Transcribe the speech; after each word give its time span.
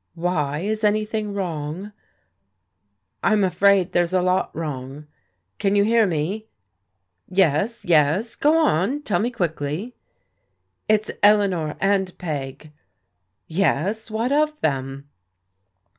"Why? 0.14 0.58
Is 0.58 0.84
anything 0.84 1.32
wrong?"" 1.32 1.92
I'm 3.24 3.42
afraid 3.42 3.92
there's 3.92 4.12
a 4.12 4.20
lot 4.20 4.54
wrong. 4.54 5.06
Can 5.58 5.76
you 5.76 5.82
hear 5.82 6.06
me? 6.06 6.46
""Yes, 7.46 7.86
yes. 7.86 8.36
Go 8.36 8.58
on, 8.58 9.00
tell 9.00 9.18
me 9.18 9.30
quickly."" 9.30 9.94
It's 10.90 11.10
Eleanor 11.22 11.74
and 11.80 12.18
Peg." 12.18 12.70
"Yes, 13.48 14.10
what 14.10 14.30
of 14.30 14.60
them?" 14.60 15.08